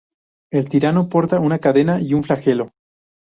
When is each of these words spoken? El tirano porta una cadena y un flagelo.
El 0.51 0.67
tirano 0.67 1.09
porta 1.09 1.39
una 1.39 1.59
cadena 1.59 2.01
y 2.01 2.15
un 2.15 2.23
flagelo. 2.23 2.71